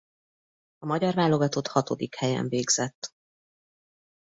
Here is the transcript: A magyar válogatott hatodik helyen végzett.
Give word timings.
A 0.77 0.85
magyar 0.85 1.13
válogatott 1.13 1.67
hatodik 1.67 2.15
helyen 2.15 2.47
végzett. 2.47 3.13